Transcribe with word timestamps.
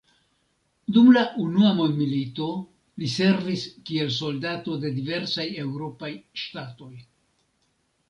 Dum 0.95 1.11
la 1.17 1.21
unua 1.43 1.73
mondmilito 1.81 2.47
li 3.03 3.11
servis 3.17 3.67
kiel 3.91 4.11
soldato 4.19 4.81
de 4.87 4.95
diversaj 4.99 5.49
eŭropaj 5.69 6.15
ŝtatoj. 6.47 6.95